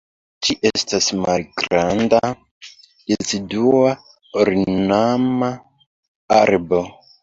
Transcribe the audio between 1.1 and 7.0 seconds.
malgranda, decidua, ornama arbo.